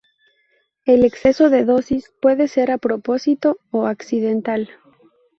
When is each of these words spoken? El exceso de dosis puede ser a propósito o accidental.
El 0.87 1.05
exceso 1.05 1.51
de 1.51 1.63
dosis 1.63 2.11
puede 2.23 2.47
ser 2.47 2.71
a 2.71 2.79
propósito 2.79 3.59
o 3.69 3.85
accidental. 3.85 4.67